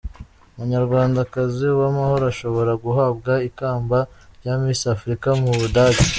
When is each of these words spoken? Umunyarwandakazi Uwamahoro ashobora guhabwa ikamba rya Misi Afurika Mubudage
Umunyarwandakazi 0.53 1.63
Uwamahoro 1.69 2.23
ashobora 2.33 2.71
guhabwa 2.83 3.33
ikamba 3.49 3.97
rya 4.39 4.53
Misi 4.61 4.85
Afurika 4.95 5.27
Mubudage 5.41 6.05